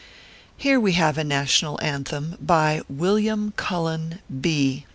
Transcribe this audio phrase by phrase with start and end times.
[0.57, 4.87] Here we have a NATIONAL ANTHEM BY WILLIAM CULLEX B